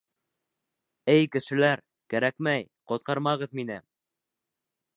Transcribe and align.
Эй, 1.15 1.27
кешеләр, 1.35 1.83
кәрәкмәй, 2.13 2.65
ҡотҡармағыҙ 2.93 3.55
мине. 3.61 3.77